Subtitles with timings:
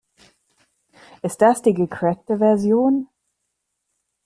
[1.21, 3.07] Ist das die gecrackte Version?